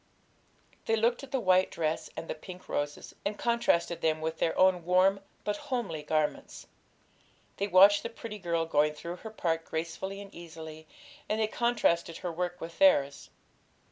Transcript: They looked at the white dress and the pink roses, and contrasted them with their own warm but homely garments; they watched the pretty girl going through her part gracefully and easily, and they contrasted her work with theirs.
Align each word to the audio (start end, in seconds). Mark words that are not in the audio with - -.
They 0.87 0.95
looked 0.95 1.21
at 1.21 1.29
the 1.31 1.39
white 1.39 1.69
dress 1.69 2.09
and 2.17 2.27
the 2.27 2.33
pink 2.33 2.67
roses, 2.67 3.13
and 3.23 3.37
contrasted 3.37 4.01
them 4.01 4.19
with 4.19 4.39
their 4.39 4.57
own 4.57 4.83
warm 4.83 5.19
but 5.43 5.57
homely 5.69 6.01
garments; 6.01 6.65
they 7.57 7.67
watched 7.67 8.01
the 8.01 8.09
pretty 8.09 8.39
girl 8.39 8.65
going 8.65 8.93
through 8.95 9.17
her 9.17 9.29
part 9.29 9.63
gracefully 9.63 10.19
and 10.19 10.33
easily, 10.33 10.87
and 11.29 11.39
they 11.39 11.45
contrasted 11.45 12.17
her 12.17 12.31
work 12.31 12.59
with 12.59 12.79
theirs. 12.79 13.29